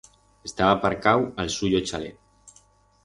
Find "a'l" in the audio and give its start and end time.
1.43-1.53